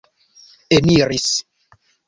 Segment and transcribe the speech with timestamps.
[0.77, 1.29] eniris